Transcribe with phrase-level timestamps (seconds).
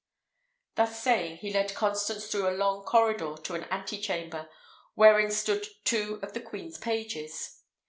[0.73, 4.49] Thus saying, he led Constance through a long corridor to an ante chamber,
[4.95, 7.61] wherein stood two of the queen's pages.